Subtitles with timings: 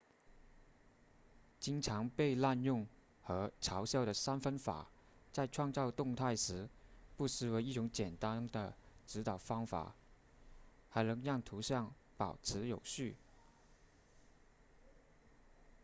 [1.59, 2.87] 经常被滥用
[3.21, 4.87] 和嘲笑的三分法
[5.31, 6.67] 在创造动态时
[7.17, 8.73] 不失为一种简单的
[9.05, 9.93] 指导方法
[10.89, 13.15] 还能让图像保持有序